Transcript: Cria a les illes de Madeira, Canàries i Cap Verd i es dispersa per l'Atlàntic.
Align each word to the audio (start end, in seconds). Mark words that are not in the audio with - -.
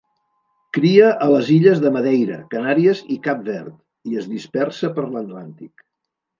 Cria 0.77 1.11
a 1.25 1.27
les 1.33 1.51
illes 1.57 1.83
de 1.83 1.91
Madeira, 1.99 2.39
Canàries 2.55 3.05
i 3.17 3.19
Cap 3.29 3.45
Verd 3.53 4.11
i 4.15 4.21
es 4.25 4.33
dispersa 4.35 4.93
per 4.99 5.07
l'Atlàntic. 5.15 5.89